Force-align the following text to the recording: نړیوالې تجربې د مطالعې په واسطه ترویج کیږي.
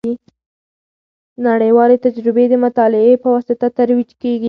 نړیوالې 1.47 1.97
تجربې 2.05 2.45
د 2.49 2.53
مطالعې 2.65 3.13
په 3.23 3.27
واسطه 3.35 3.67
ترویج 3.77 4.09
کیږي. 4.21 4.39